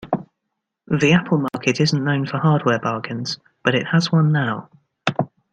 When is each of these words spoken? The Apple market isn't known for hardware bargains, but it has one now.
The 0.87 1.13
Apple 1.13 1.37
market 1.53 1.79
isn't 1.79 2.03
known 2.03 2.25
for 2.25 2.39
hardware 2.39 2.79
bargains, 2.79 3.37
but 3.63 3.75
it 3.75 3.85
has 3.89 4.11
one 4.11 4.31
now. 4.31 4.67